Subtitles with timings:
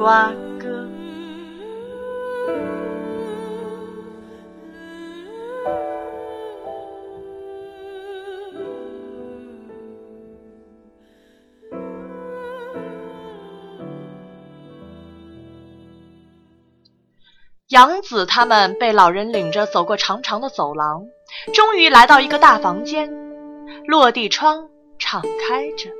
[0.00, 0.88] 瓜哥。
[17.68, 21.04] 杨子他们被老人领着走过长长的走廊，
[21.52, 23.12] 终于来到一个大房间。
[23.86, 25.90] 落地窗敞开着，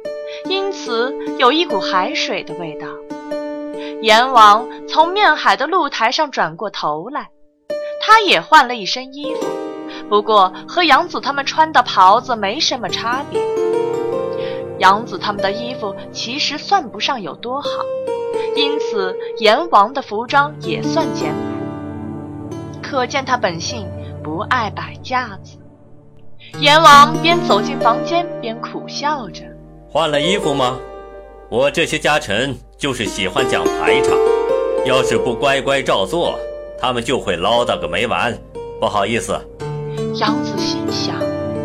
[0.49, 2.87] 因此有一股海水的味道。
[4.03, 7.29] 阎王从面海的露台上转过头来，
[8.01, 9.47] 他也换了一身衣服，
[10.09, 13.39] 不过和杨子他们穿的袍子没什么差别。
[14.79, 17.69] 杨子他们的衣服其实算不上有多好，
[18.57, 22.57] 因此阎王的服装也算简朴。
[22.83, 23.87] 可见他本性
[24.25, 25.59] 不爱摆架子。
[26.59, 29.43] 阎王边走进房间边苦笑着
[29.93, 30.79] ：“换了衣服吗？
[31.51, 34.17] 我这些家臣就是喜欢讲排场，
[34.87, 36.41] 要是不乖乖照做，
[36.81, 38.35] 他们就会唠叨个没完。
[38.81, 39.39] 不好意思。”
[40.17, 41.15] 杨子心想：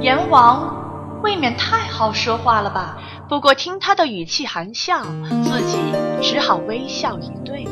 [0.01, 0.75] 阎王
[1.23, 2.97] 未免太好说话了吧？
[3.29, 5.03] 不过听他的语气含笑，
[5.41, 5.77] 自己
[6.21, 7.65] 只好微笑以对。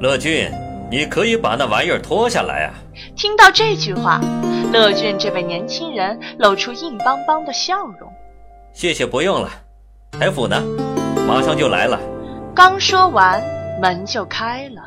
[0.00, 0.52] 乐俊。
[0.90, 2.74] 你可以把那玩意儿脱下来啊！
[3.16, 4.20] 听到这句话，
[4.70, 8.12] 乐俊这位年轻人露出硬邦邦的笑容。
[8.74, 9.48] 谢谢，不用了。
[10.12, 10.62] 台府呢？
[11.26, 11.98] 马上就来了。
[12.54, 13.42] 刚说完，
[13.82, 14.82] 门就开了。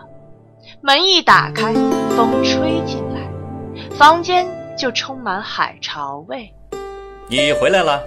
[0.79, 1.73] 门一打开，
[2.15, 3.19] 风吹进来，
[3.97, 6.49] 房间就充满海潮味。
[7.27, 8.01] 你回来了。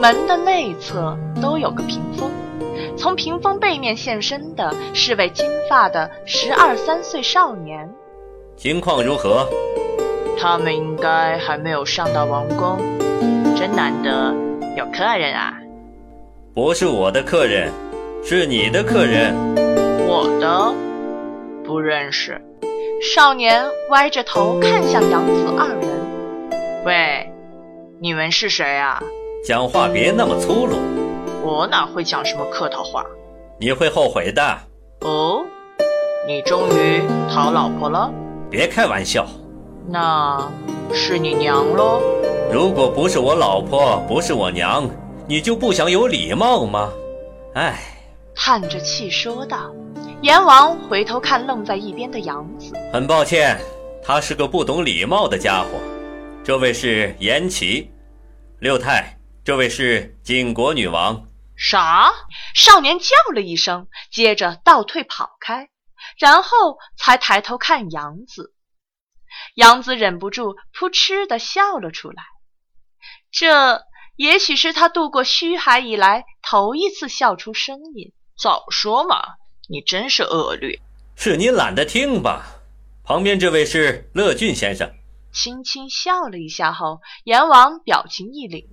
[0.00, 2.30] 门的内侧都有个屏风。
[2.96, 7.90] 从屏风背面现身的是位金发的十二三岁少年，
[8.56, 9.48] 情况如何？
[10.38, 12.78] 他们应该还没有上到王宫，
[13.56, 14.32] 真难得
[14.76, 15.58] 有客人啊！
[16.54, 17.72] 不是我的客人，
[18.22, 19.34] 是你的客人。
[20.06, 20.74] 我的？
[21.64, 22.40] 不认识。
[23.14, 27.32] 少年歪着头看向杨子二人，喂，
[27.98, 29.02] 你们是谁啊？
[29.44, 30.76] 讲话别那么粗鲁。
[31.42, 33.04] 我哪会讲什么客套话？
[33.58, 34.42] 你会后悔的。
[35.00, 35.42] 哦，
[36.26, 37.00] 你终于
[37.32, 38.12] 讨老婆了？
[38.50, 39.26] 别开玩笑。
[39.88, 40.46] 那
[40.92, 42.02] 是你娘喽？
[42.52, 44.88] 如果不是我老婆，不是我娘，
[45.26, 46.90] 你就不想有礼貌吗？
[47.54, 47.80] 哎，
[48.34, 49.74] 叹着气说道。
[50.22, 53.58] 阎王回头看愣在一边的杨子，很抱歉，
[54.04, 55.80] 他是个不懂礼貌的家伙。
[56.44, 57.90] 这位是颜齐，
[58.58, 61.26] 六太，这位是晋国女王。
[61.56, 62.12] 啥？
[62.54, 65.70] 少年叫了一声，接着倒退跑开，
[66.18, 68.54] 然后才抬头看杨子。
[69.54, 72.22] 杨子忍不住扑哧的笑了出来，
[73.30, 73.82] 这
[74.16, 78.12] 也许是他度过虚海以来头一次笑出声音。
[78.40, 79.20] 早说嘛，
[79.68, 80.80] 你真是恶劣。
[81.14, 82.46] 是你懒得听吧？
[83.04, 84.90] 旁边这位是乐俊先生。
[85.30, 88.64] 轻轻笑了一下后，阎王表情一凛：“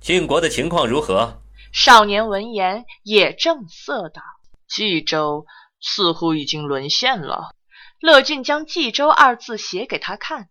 [0.00, 1.42] 晋国的情况如何？”
[1.74, 4.22] 少年闻言也正色道
[4.70, 5.46] ：“冀州
[5.80, 7.56] 似乎已经沦陷了。”
[8.00, 10.48] 乐俊将“冀州”二字写给他看。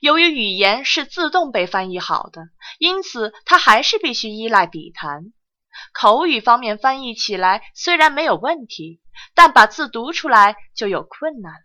[0.00, 2.48] 由于语言是自动被翻译好的，
[2.80, 5.32] 因此他还是必须依赖笔谈。
[5.92, 9.00] 口语方面翻译起来虽然没有问题，
[9.34, 11.58] 但把字读出来就有困难了。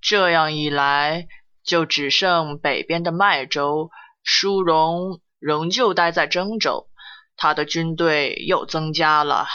[0.00, 1.26] 这样一来，
[1.64, 3.90] 就只剩北边的麦州，
[4.22, 6.88] 舒荣仍旧待在征州。
[7.36, 9.46] 他的军队又增加了，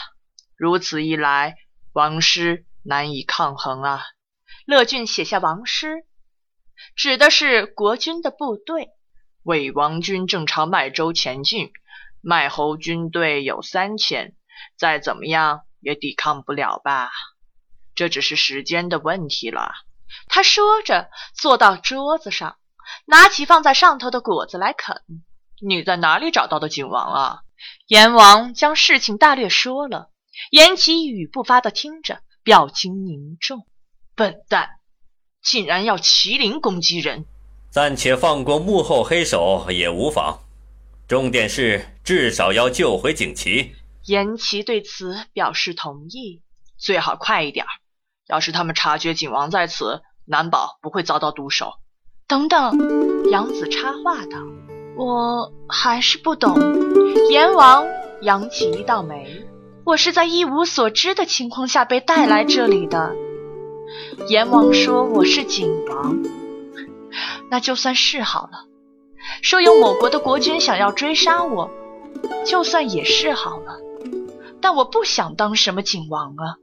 [0.56, 1.56] 如此一来，
[1.94, 4.02] 王师难以抗衡啊！
[4.66, 6.06] 乐俊写下王师，
[6.96, 8.90] 指的是国军的部队。
[9.44, 11.72] 魏王军正朝麦州前进，
[12.22, 14.36] 麦侯军队有三千，
[14.78, 17.10] 再怎么样也抵抗不了吧？
[17.96, 19.72] 这只是时间的问题了。
[20.28, 22.58] 他说着，坐到桌子上，
[23.06, 25.02] 拿起放在上头的果子来啃。
[25.60, 27.40] 你在哪里找到的景王啊？
[27.88, 30.10] 阎王将事情大略说了，
[30.50, 33.68] 颜齐语不发的听着，表情凝重。
[34.16, 34.70] 笨蛋，
[35.42, 37.26] 竟然要麒麟攻击人！
[37.70, 40.42] 暂且放过幕后黑手也无妨，
[41.12, 43.76] 重点是至少要救回景琦。
[44.06, 46.42] 颜齐对此表示同意，
[46.78, 47.66] 最好快一点，
[48.30, 51.74] 要是他们察觉景王在此，难保不会遭到毒手。
[52.30, 54.38] 等等，杨子插话道
[54.96, 56.58] ：“我还是不懂。”
[57.30, 57.86] 阎王
[58.22, 59.46] 扬起一道眉
[59.84, 63.14] ：“我是在一无所知的情况下被带来这里的。”
[64.30, 66.16] 阎王说：“我是景王，
[67.50, 68.71] 那就算是好了。
[69.42, 71.70] 说有某国的国君想要追杀我，
[72.46, 73.78] 就算也是好了。
[74.62, 76.58] 但我不想当什么景王啊！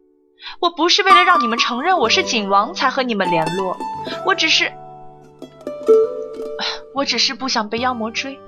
[0.60, 3.76] 我不是为了让你们承认我是景王才和你们联络，
[4.24, 4.72] 我只是……”
[6.94, 8.38] 我只是不想被妖魔追，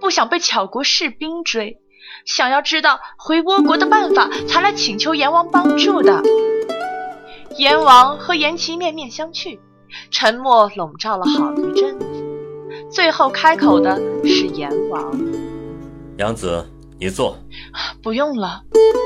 [0.00, 1.78] 不想被巧国士兵追，
[2.24, 6.20] 想要知道回倭国的办法，才来请求阎王帮助的。
[7.58, 9.58] 阎王和颜齐面面相觑，
[10.10, 11.96] 沉默笼罩了好一阵，
[12.96, 13.94] 最后开口的
[14.24, 15.14] 是阎王
[16.16, 16.66] ：“娘子，
[16.98, 17.36] 你坐。
[18.02, 18.62] ”“不用了。”“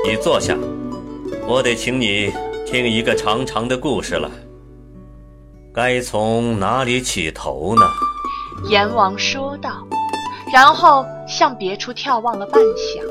[0.07, 0.57] 你坐下，
[1.45, 2.31] 我得请你
[2.65, 4.31] 听一个长长的故事了。
[5.73, 7.81] 该从哪里起头呢？”
[8.71, 9.85] 阎王说道，
[10.53, 13.03] 然后向别处眺望了半晌。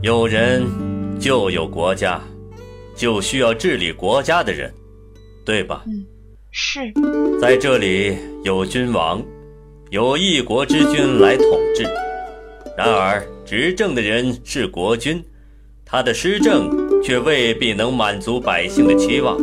[0.00, 0.64] 有人
[1.18, 2.20] 就有国家，
[2.94, 4.72] 就需要治理国家的人，
[5.44, 5.82] 对吧？
[5.88, 6.06] 嗯，
[6.52, 6.92] 是。
[7.40, 9.20] 在这里有君王，
[9.90, 11.84] 有一国之君来统治。
[12.76, 15.24] 然而执政的人是国君，
[15.84, 16.70] 他的施政
[17.02, 19.38] 却未必能满足百姓的期望。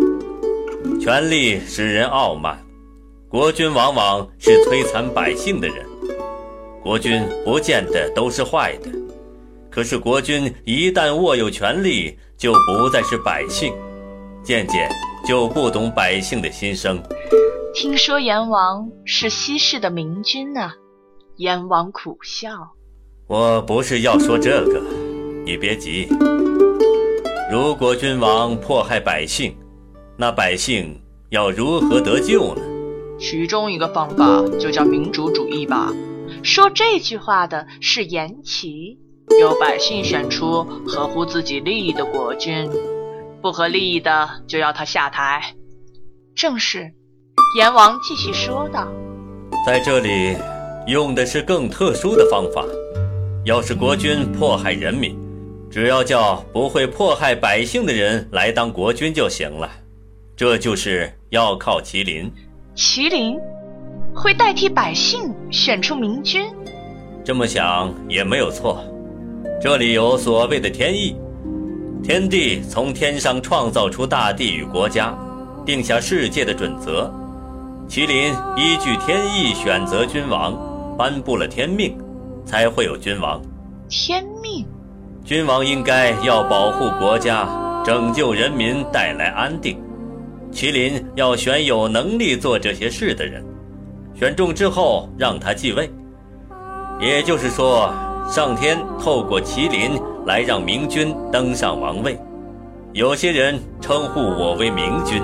[0.99, 2.59] 权力使人傲慢。
[3.29, 5.85] 国君往往是摧残百姓的人，
[6.83, 8.89] 国君不见得都是坏的，
[9.69, 13.73] 可是国君一旦握有权力，就不再是百姓，
[14.44, 14.89] 渐渐
[15.25, 17.01] 就不懂百姓的心声。
[17.73, 20.73] 听说阎王是西市的明君呢？
[21.38, 22.50] 阎王苦笑
[23.27, 24.81] ：“我不是要说这个，
[25.45, 26.09] 你别急。
[27.50, 29.56] 如果君王迫害百姓，
[30.18, 32.62] 那百姓要如何得救呢？”
[33.18, 35.94] 其中一个方法就叫民主主义吧。
[36.44, 39.00] 说这句话的是颜齐，
[39.39, 42.69] 由百姓选出合乎自己利益的国君，
[43.41, 45.56] 不合利益的就要他下台。
[46.35, 46.94] 正是。
[47.53, 48.88] 阎王继续说道
[49.68, 50.38] ：“在这里
[50.88, 52.63] 用的是更特殊的方法。
[53.44, 55.18] 要是国君迫害人民，
[55.69, 59.69] 只要叫不会迫害百姓的人来当国君就行了。
[60.33, 62.31] 这就是要靠麒麟。”
[62.74, 63.38] 麒麟
[64.15, 66.50] 会代替百姓选出明君，
[67.21, 68.81] 这么想也没有错。
[69.59, 71.18] 这里有所谓的天意，
[72.01, 75.13] 天帝从天上创造出大地与国家，
[75.65, 77.13] 定下世界的准则。
[77.91, 80.57] 麒麟依据天意选择君王，
[80.97, 81.93] 颁布了天命，
[82.45, 83.41] 才会有君王。
[83.89, 84.65] 天命，
[85.25, 87.45] 君王应该要保护国家，
[87.83, 89.77] 拯救人民，带来安定。
[90.53, 93.43] 麒麟要选有能力做这些事的人，
[94.15, 95.91] 选中之后让他继位。
[96.97, 97.94] 也就是说，
[98.25, 102.17] 上天透过麒麟来让明君登上王位。
[102.94, 105.21] 有些人称呼我为明君，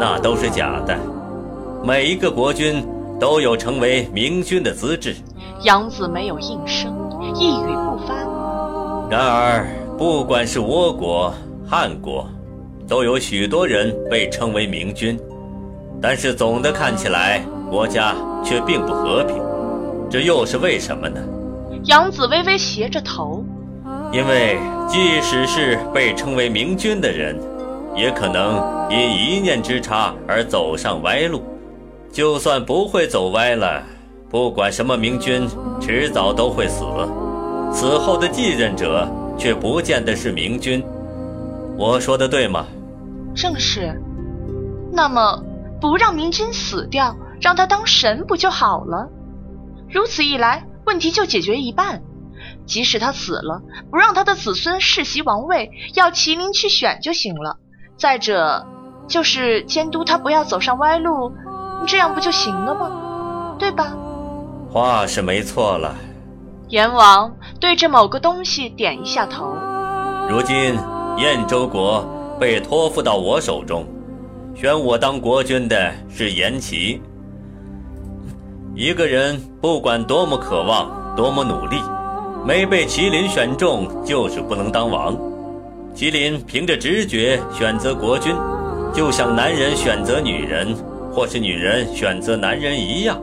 [0.00, 0.98] 那都是假的。
[1.84, 2.86] 每一个国君
[3.18, 5.16] 都有成为明君的资质。
[5.62, 6.92] 杨子没有应声，
[7.34, 8.14] 一语不发。
[9.10, 9.66] 然而，
[9.98, 11.34] 不管是倭国、
[11.68, 12.26] 汉国。
[12.88, 15.18] 都有许多人被称为明君，
[16.00, 19.36] 但是总的看起来，国家却并不和平，
[20.10, 21.18] 这又是为什么呢？
[21.84, 23.42] 杨子微微斜着头，
[24.12, 27.38] 因为即使是被称为明君的人，
[27.96, 28.60] 也可能
[28.90, 31.42] 因一念之差而走上歪路。
[32.12, 33.82] 就算不会走歪了，
[34.28, 35.48] 不管什么明君，
[35.80, 36.84] 迟早都会死，
[37.72, 40.84] 死后的继任者却不见得是明君。
[41.78, 42.66] 我说的对吗？
[43.34, 43.98] 正是。
[44.92, 45.42] 那么，
[45.80, 49.08] 不让明君死掉，让他当神不就好了？
[49.90, 52.02] 如此一来，问题就解决一半。
[52.66, 57.56] 即使他死了，不让他的子孙世袭王位，要麒麟去选就行了。
[57.96, 58.66] 再者，
[59.08, 61.32] 就是监督他不要走上歪路，
[61.86, 63.56] 这样不就行了吗？
[63.58, 63.92] 对吧？
[64.70, 65.94] 话是没错了。
[66.68, 69.54] 阎王对着某个东西点一下头。
[70.28, 70.78] 如今。
[71.18, 72.02] 燕州国
[72.40, 73.84] 被托付到我手中，
[74.54, 77.02] 选我当国君的是颜齐。
[78.74, 81.76] 一个人不管多么渴望，多么努力，
[82.46, 85.14] 没被麒麟选中，就是不能当王。
[85.94, 88.34] 麒麟凭着直觉选择国君，
[88.94, 90.74] 就像男人选择女人，
[91.12, 93.20] 或是女人选择男人一样。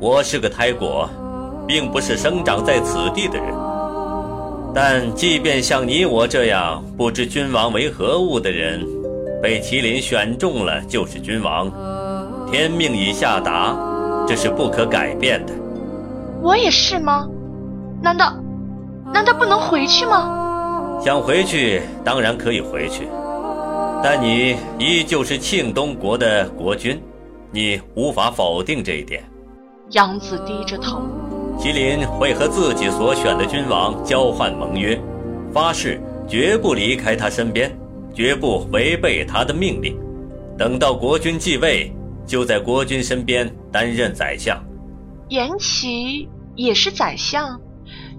[0.00, 1.08] 我是个胎果，
[1.66, 3.54] 并不是生长在此地的人。
[4.74, 8.84] 但即便像你我这样不知君王为何物的人，
[9.42, 11.70] 被麒麟选中了就是君王，
[12.50, 13.76] 天命已下达，
[14.26, 15.52] 这是不可改变的。
[16.42, 17.28] 我也是吗？
[18.02, 18.32] 难道
[19.12, 20.34] 难道不能回去吗？
[21.00, 23.08] 想回去当然可以回去，
[24.02, 27.00] 但你依旧是庆东国的国君，
[27.50, 29.24] 你无法否定这一点。
[29.90, 31.02] 杨子低着头。
[31.58, 35.00] 麒麟会和自己所选的君王交换盟约，
[35.52, 37.76] 发誓绝不离开他身边，
[38.14, 39.98] 绝不违背他的命令。
[40.56, 41.92] 等到国君继位，
[42.24, 44.56] 就在国君身边担任宰相。
[45.28, 47.60] 颜齐也是宰相。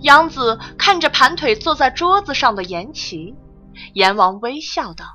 [0.02, 3.34] 杨子看着盘腿坐在桌子上的颜齐，
[3.94, 5.06] 阎王微笑道：“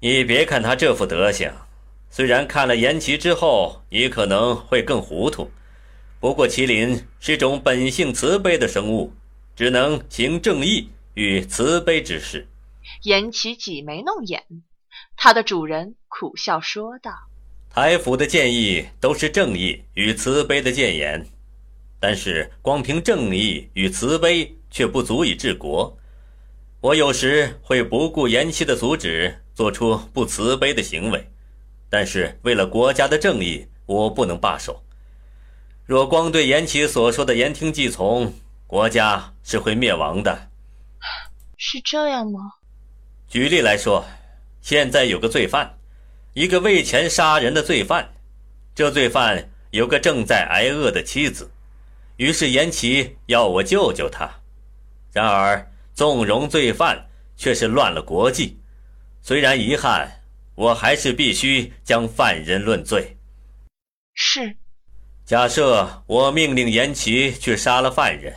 [0.00, 1.52] 你别看他这副德行，
[2.10, 5.50] 虽然看了颜齐之后，你可能会更糊涂。”
[6.20, 9.12] 不过，麒麟是种本性慈悲的生物，
[9.56, 12.46] 只能行正义与慈悲之事。
[13.04, 14.44] 颜齐挤眉弄眼，
[15.16, 17.10] 他的主人苦笑说道
[17.72, 21.26] ：“台府的建议都是正义与慈悲的谏言，
[21.98, 25.96] 但是光凭正义与慈悲却不足以治国。
[26.82, 31.30] 我有时会不顾颜齐的阻止，做出不慈悲的行为，
[31.88, 34.82] 但是为了国家的正义，我不能罢手。”
[35.84, 38.32] 若光对颜齐所说的言听计从，
[38.68, 40.48] 国家是会灭亡的。
[41.56, 42.52] 是这样吗？
[43.28, 44.04] 举例来说，
[44.60, 45.76] 现在有个罪犯，
[46.34, 48.12] 一个为钱杀人的罪犯，
[48.72, 51.50] 这罪犯有个正在挨饿的妻子，
[52.18, 54.30] 于是颜齐要我救救他。
[55.12, 58.59] 然而纵容罪犯却是乱了国纪，
[59.22, 60.22] 虽然遗憾，
[60.54, 63.16] 我还是必须将犯人论罪。
[64.14, 64.56] 是。
[65.24, 68.34] 假设我命令严琦去杀了犯人，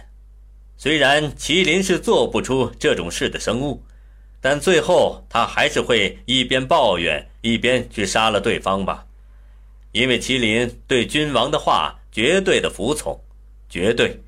[0.78, 3.84] 虽然麒麟是做不出这种事的生物，
[4.40, 9.06] 但最后他还是会一边抱怨一边去杀了对方吧，
[9.92, 13.20] 因为麒麟对君王的话绝对的服从，
[13.68, 14.22] 绝对。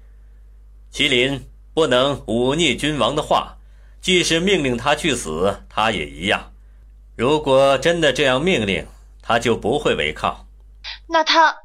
[0.92, 3.55] 麒麟不能忤逆君王的话，
[4.06, 6.52] 即使命令他去死，他也一样。
[7.18, 8.86] 如果真的这样命令，
[9.24, 10.46] 他就不会违抗。
[11.10, 11.56] 那他。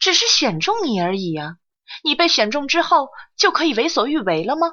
[0.00, 1.58] 只是选中你而已啊！
[2.02, 4.66] 你被选中之后就可以为所欲为了吗？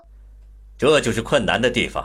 [0.75, 2.03] 这就是困难的地方。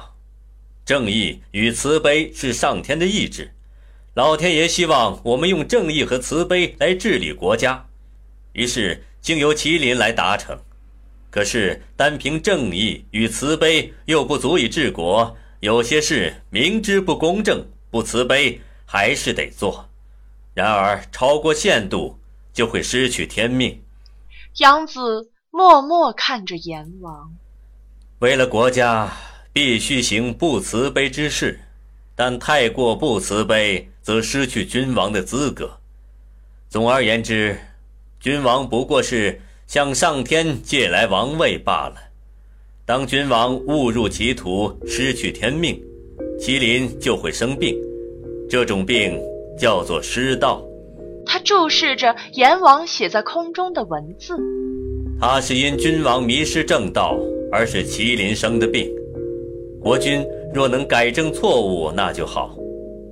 [0.84, 3.54] 正义与慈悲是上天的意志，
[4.12, 7.86] 老天爷希望我们用正义和慈悲来治理国家，
[8.52, 10.58] 于是经由麒麟来达成。
[11.34, 19.88] 可是单凭正义与慈悲又不足以治国，有些事明知不公正、不慈悲，还是得做。
[20.54, 22.16] 然而超过限度。
[22.54, 23.82] 就会失去天命。
[24.58, 27.32] 杨子默默看着阎王。
[28.20, 29.10] 为了国家，
[29.52, 31.58] 必须行不慈悲之事，
[32.14, 35.80] 但太过不慈悲，则失去君王的资格。
[36.68, 37.58] 总而言之，
[38.20, 39.40] 君王不过是
[39.74, 41.96] 向上天借来王位罢了。
[42.86, 45.82] 当君王误入歧途，失去天命，
[46.38, 47.76] 麒麟就会生病，
[48.48, 49.20] 这种病
[49.58, 50.62] 叫做失道。
[51.26, 54.36] 他注视着阎王写在空中的文字。
[55.20, 57.18] 他是因君王迷失正道，
[57.50, 58.88] 而使麒麟生的病。
[59.80, 62.56] 国君若能改正错误，那就好；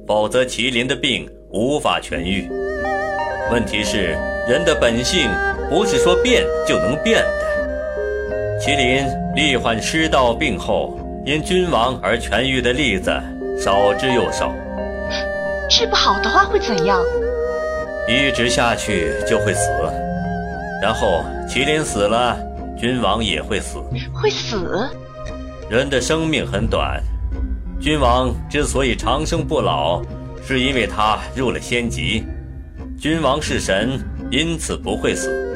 [0.06, 2.48] 否则，麒麟的病无法痊愈。
[3.50, 4.16] 问题是，
[4.48, 5.28] 人的本性
[5.72, 8.60] 不是说变就能变的。
[8.60, 13.10] 麒麟罹患失道病后，因君王而痊愈的例子
[13.58, 14.52] 少之又少。
[15.70, 17.00] 治不好的话会怎样？
[18.06, 19.70] 一直下去就会死，
[20.82, 22.36] 然后麒麟死了，
[22.78, 23.78] 君王也会死。
[24.12, 24.90] 会死？
[25.70, 27.02] 人的生命很短，
[27.80, 30.02] 君王之所以长生不老，
[30.46, 32.26] 是因为他入了仙籍。
[33.00, 33.98] 君王是神，
[34.30, 35.48] 因此不会死。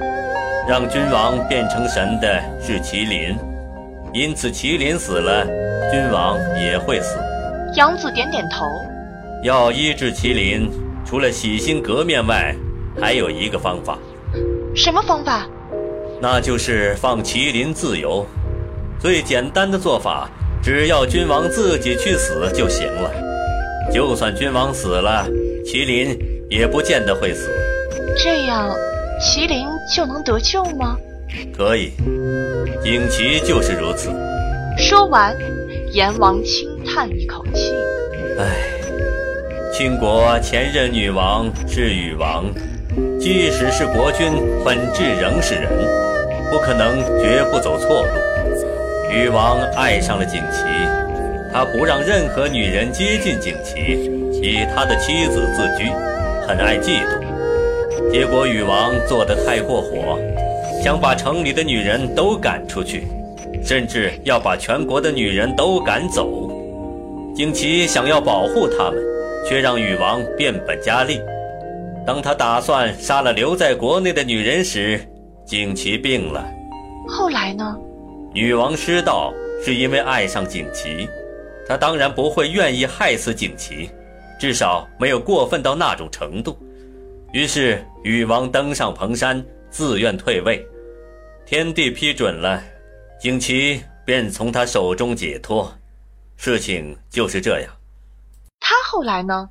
[0.69, 3.37] 让君王变成神的是麒麟，
[4.13, 5.47] 因此麒麟死了，
[5.93, 7.19] 君王也会死。
[7.77, 8.67] 杨子点点头。
[9.43, 10.71] 要医治麒麟。
[11.09, 12.53] 除了洗心革面外，
[13.01, 13.97] 还有一个方法。
[14.75, 15.47] 什么方法？
[16.21, 18.27] 那就是放麒麟自由。
[18.99, 20.29] 最简单的做法，
[20.61, 23.09] 只要君王自己去死就行了。
[23.93, 25.29] 就算君王死了，
[25.65, 26.19] 麒麟
[26.51, 27.53] 也不见得会死。
[28.17, 28.75] 这样，
[29.21, 29.65] 麒麟
[29.95, 30.97] 就能得救吗？
[31.57, 31.93] 可以，
[32.83, 34.11] 景琦就是如此。
[34.79, 35.37] 说完，
[35.93, 37.73] 阎王轻叹一口气
[38.39, 38.47] ：“唉。”
[39.73, 42.47] 秦国前任女王是禹王，
[43.21, 44.33] 即使是国君，
[44.65, 45.71] 本质仍是人，
[46.51, 48.09] 不可能绝不走错路。
[49.13, 50.63] 禹王爱上了景琦，
[51.53, 55.91] 他不让任何女人接近景琦，以他的妻子自居，
[56.47, 57.26] 很爱嫉妒。
[58.13, 60.19] 结果禹王做得太过火，
[60.83, 63.07] 想把城里的女人都赶出去，
[63.65, 66.51] 甚至要把全国的女人都赶走。
[67.35, 69.03] 景琦想要保护他们，
[69.47, 71.21] 却让禹王变本加厉。
[72.07, 75.01] 当他打算杀了留在国内的女人时，
[75.45, 76.47] 景琦病了。
[77.09, 77.77] 后来呢？
[78.33, 79.33] 女王失道
[79.65, 81.09] 是因为爱上景琦，
[81.67, 83.91] 她当然不会愿意害死景琦，
[84.39, 86.57] 至少没有过分到那种程度。
[87.37, 90.67] 于是禹王登上蓬山，自愿退位。
[91.45, 92.65] 天帝批准了，
[93.21, 95.71] 景琦便从他手中解脱。
[96.39, 97.71] 事情就是这样。
[98.59, 99.51] 他后来呢？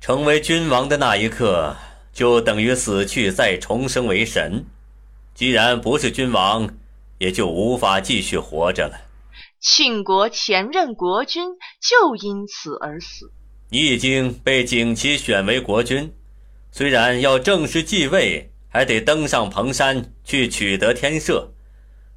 [0.00, 1.76] 成为君王的那一刻，
[2.10, 4.64] 就等于死去再重生为神。
[5.34, 6.66] 既然不是君王，
[7.18, 8.98] 也就无法继续活着了。
[9.60, 11.50] 庆国前任国君
[11.82, 13.30] 就因此而死。
[13.68, 16.10] 你已经被景琦选为国君，
[16.72, 21.48] 虽然要正式继位，还得登上蓬山去取得天赦，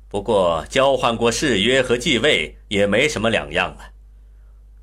[0.07, 3.91] 不过交换过誓约和继位也没什么两样了。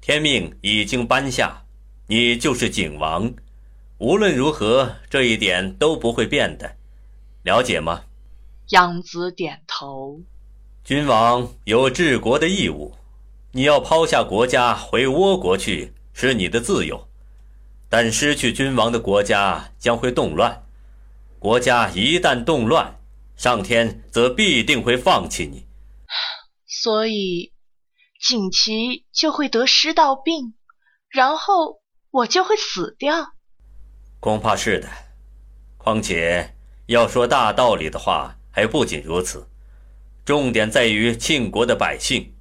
[0.01, 1.65] 天命已经颁下，
[2.09, 3.33] 你就是景王，
[3.99, 6.77] 无论如何，这一点都不会变的，
[7.45, 8.03] 了解吗？
[8.71, 10.21] 杨子点头。
[10.83, 12.95] 君王有治国的义务，
[13.53, 17.07] 你要抛下国家回倭国去是你的自由，
[17.91, 20.63] 但失去君王的国家将会动乱，
[21.39, 22.99] 国家一旦动乱，
[23.37, 25.67] 上天则必定会放弃你。
[26.65, 27.53] 所以，
[28.19, 30.55] 景琦就会得失道病，
[31.11, 33.35] 然后我就会死掉。
[34.21, 34.89] 恐怕是的。
[35.77, 36.55] 况且
[36.87, 38.37] 要说大道理的话。
[38.53, 39.49] 还不仅如此，
[40.25, 42.35] 重点在于庆国的百姓。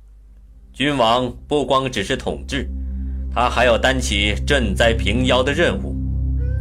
[0.74, 2.68] 君王不光只是统治，
[3.34, 5.96] 他还要担起赈灾平妖的任务，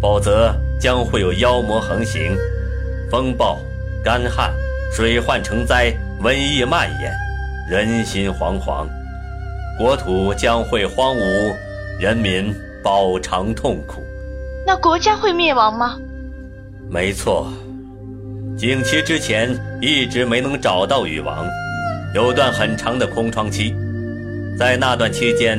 [0.01, 2.37] 否则将会有妖魔横行，
[3.11, 3.59] 风暴、
[4.05, 4.53] 干旱、
[4.93, 7.13] 水患成灾，瘟疫蔓延，
[7.71, 8.87] 人心惶惶，
[9.79, 11.55] 国土将会荒芜，
[11.99, 14.03] 人民饱尝痛苦。
[14.67, 15.97] 那国家会灭亡吗？
[16.91, 17.51] 没错。
[18.57, 21.47] 景琦之前一直没能找到禹王，
[22.15, 23.75] 有段很长的空窗期。
[24.59, 25.59] 在那段期间，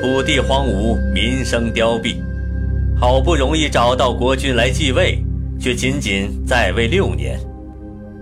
[0.00, 2.16] 土地荒芜，民生凋敝。
[2.98, 5.18] 好不容易找到国君来继位，
[5.60, 7.38] 却仅仅在位六年，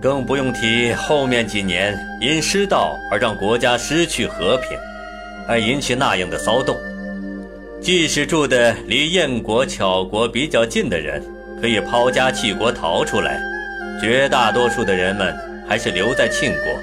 [0.01, 4.77] 更不用提后面几年因失道而让国家失去和平，
[5.47, 6.75] 而引起那样的骚动。
[7.81, 11.21] 即使住的离燕国、巧国比较近的人，
[11.61, 13.39] 可以抛家弃国逃出来。
[14.01, 15.33] 绝大多数的人们
[15.67, 16.79] 还是留在庆国。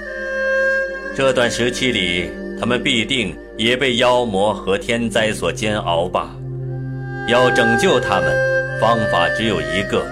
[1.15, 2.31] 这段时期里，
[2.63, 6.31] 他们必定也被妖魔和天灾所煎熬吧。
[7.27, 10.07] 要拯救他们，方法只有一个，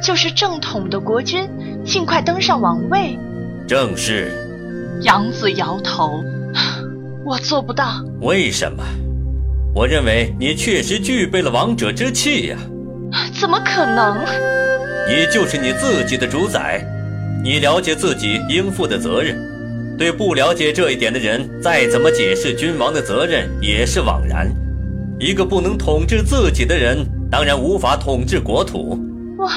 [0.00, 1.50] 就是正统的国君
[1.84, 3.18] 尽快登上王位。
[3.66, 4.30] 正是。
[5.02, 6.22] 杨子摇头，
[7.26, 8.00] 我做不到。
[8.20, 8.84] 为什么？
[9.74, 12.56] 我认为你确实具备了王者之气呀。
[13.34, 14.16] 怎么可能？
[15.08, 16.86] 你就是你自己的主宰，
[17.42, 19.36] 你了解自己应负的责任。
[19.96, 24.50] 对不了解这一点的人，再怎么解释君王的责任也是枉然。
[25.18, 28.98] 一个不能统治自己的人，当然无法统治国土。
[29.38, 29.48] 我，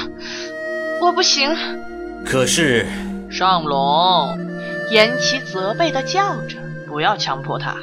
[1.02, 1.50] 我不行。
[2.24, 2.86] 可是，
[3.30, 4.38] 上龙，
[4.90, 6.56] 言其责备的叫着
[6.88, 7.76] ：“不要强迫他。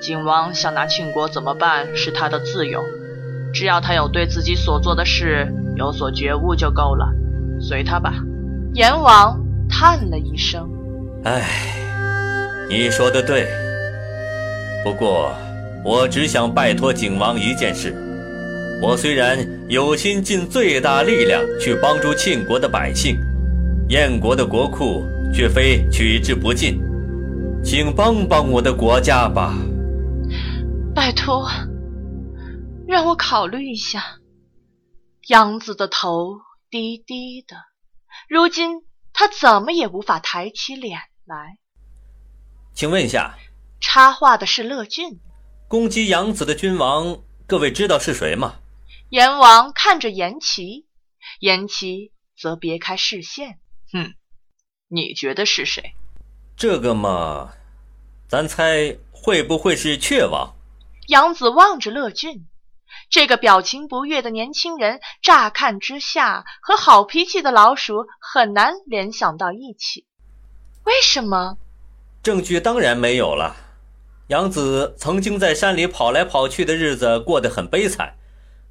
[0.00, 2.82] 景王想拿庆国怎么办是他的自由，
[3.52, 7.08] 只要他有对自己所做的事。”有所觉悟就够了，
[7.58, 8.12] 随他吧。
[8.74, 10.68] 阎王叹了一声
[11.22, 11.76] ：“唉，
[12.68, 13.46] 你说的对。
[14.82, 15.34] 不过，
[15.84, 17.94] 我只想拜托景王一件事。
[18.82, 23.18] 我虽然有心尽最大力量去帮助庆国的百姓，
[23.90, 25.04] 燕国的国库
[25.34, 26.80] 却非取之不尽，
[27.62, 29.54] 请帮帮我的国家吧。
[30.94, 31.46] 拜托，
[32.88, 34.02] 让我考虑一下。”
[35.28, 36.38] 杨子的头
[36.70, 37.56] 低低的，
[38.26, 38.80] 如今
[39.12, 40.98] 他怎么也无法抬起脸
[41.30, 41.56] 来。
[42.74, 43.38] 请问一下，
[43.80, 45.20] 插话的是乐俊。
[45.68, 48.56] 攻击杨子的君王，各位知道是谁吗？
[49.10, 50.86] 阎王看着颜齐，
[51.38, 53.60] 颜齐则别开视线。
[53.92, 54.14] 哼，
[54.88, 55.94] 你觉得是谁？
[56.56, 57.52] 这个嘛，
[58.28, 60.56] 咱猜会不会是雀王？
[61.06, 62.48] 杨子望着乐俊。
[63.08, 70.06] 这个表情不悦的年轻人，乍看之下和好脾气的老鼠很难联想到一起。
[70.84, 71.56] 为什么？
[72.22, 73.56] 证据当然没有了。
[74.28, 78.14] 杨子曾经在山里跑来跑去的日子过得很悲惨，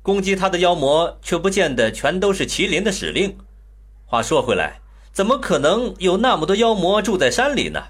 [0.02, 3.38] 攻击他的妖魔却不见得全都是麒麟的使令。
[4.06, 4.80] 话说回来，
[5.12, 7.88] 怎么可能有那么多妖魔住在山里呢？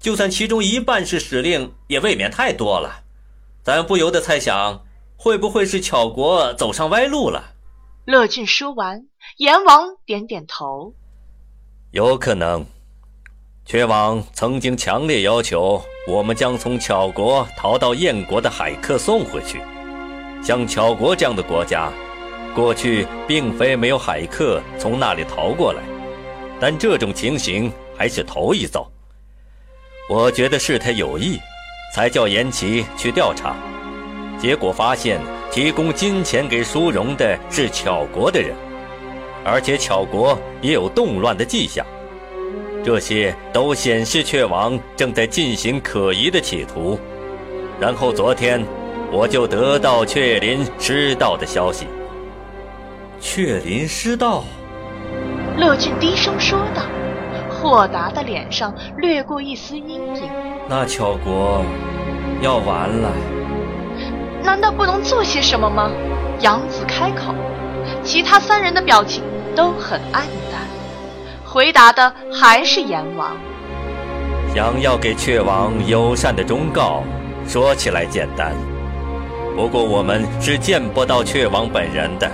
[0.00, 3.04] 就算其中一半是使令，也未免太多了。
[3.62, 4.84] 咱不由得猜想，
[5.16, 7.54] 会不会是巧国走上歪路了？
[8.04, 9.06] 乐俊说完，
[9.38, 10.92] 阎王点点头。
[11.92, 12.66] 有可能，
[13.66, 19.58] 雀王曾经强烈要求我们将从巧国逃到燕国的海客送回去。
[20.42, 21.90] 像巧国这样的国家，
[22.54, 25.82] 过去并非没有海客从那里逃过来，
[26.60, 28.86] 但这种情形还是头一遭。
[30.10, 31.38] 我觉得是他有意，
[31.94, 33.56] 才叫严琦去调查，
[34.38, 35.18] 结果发现
[35.50, 38.54] 提供金钱给苏荣的是巧国的人。
[39.42, 41.86] 而且巧国也有动乱的迹象，
[42.84, 46.98] 这些都显示雀王正在进行可疑的企图。
[47.80, 48.62] 然后昨天，
[49.10, 51.86] 我就得到雀林失道的消息。
[53.18, 54.44] 雀林失道，
[55.56, 56.82] 乐俊低声说道，
[57.50, 60.28] 豁达的脸上掠过一丝阴影。
[60.68, 61.64] 那巧国
[62.42, 63.10] 要完了。
[64.42, 65.90] 难道不能做些什么吗？
[66.40, 67.34] 杨子开口，
[68.02, 69.22] 其他三人的表情。
[69.56, 70.53] 都很暗淡，
[71.54, 73.36] 回答的还是阎王。
[74.52, 77.04] 想要给雀王友善的忠告，
[77.46, 78.52] 说起来简单，
[79.54, 82.28] 不过我们是见不到雀王本人的。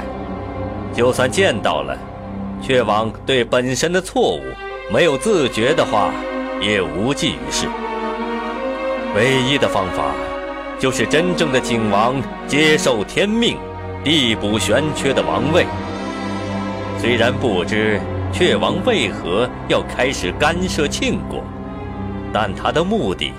[0.95, 1.95] 就算见到了，
[2.63, 4.41] 雀王对本身的错误
[4.91, 6.11] 没有自觉的话，
[6.59, 7.69] 也无济于事。
[9.15, 10.15] 唯一的方法，
[10.79, 12.15] 就是真正的景王
[12.49, 13.59] 接受天命，
[14.03, 15.67] 递补玄缺的王位。
[16.99, 18.01] 虽然不知
[18.33, 21.45] 雀王为何要开始干涉庆国，
[22.33, 23.33] 但他的目的，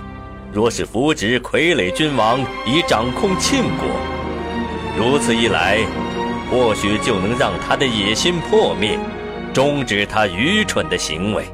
[0.54, 3.88] 若是扶植傀儡君王以掌控庆国，
[4.98, 5.80] 如此一来，
[6.52, 9.00] 或许就能让他的野心破灭，
[9.54, 11.46] 终止他愚蠢的行为。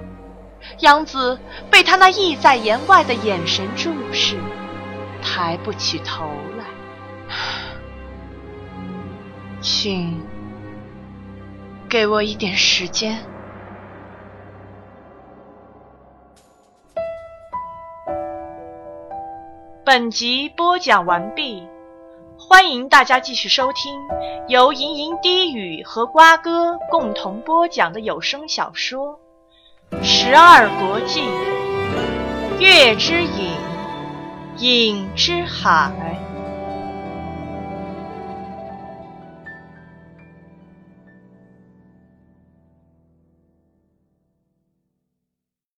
[0.79, 1.39] 杨子
[1.71, 4.35] 被他那意在言外的眼神注视，
[5.21, 6.25] 抬不起头
[6.57, 6.65] 来，
[9.61, 10.19] 请。
[11.89, 13.17] 给我一点时间。
[19.85, 21.65] 本集播讲完毕，
[22.37, 24.01] 欢迎大家继续收听
[24.49, 29.17] 由吟吟低语和瓜哥共同播讲的有声小说
[30.03, 31.21] 《十二国记·
[32.59, 33.53] 月之影，
[34.57, 35.89] 影之海》。